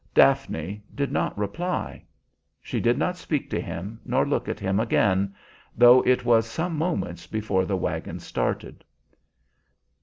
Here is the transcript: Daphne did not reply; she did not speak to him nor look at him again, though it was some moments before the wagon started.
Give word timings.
Daphne 0.15 0.81
did 0.95 1.11
not 1.11 1.37
reply; 1.37 2.03
she 2.59 2.79
did 2.79 2.97
not 2.97 3.17
speak 3.17 3.51
to 3.51 3.61
him 3.61 3.99
nor 4.03 4.25
look 4.27 4.49
at 4.49 4.59
him 4.59 4.79
again, 4.79 5.35
though 5.77 6.01
it 6.07 6.25
was 6.25 6.47
some 6.47 6.75
moments 6.75 7.27
before 7.27 7.65
the 7.65 7.77
wagon 7.77 8.19
started. 8.19 8.83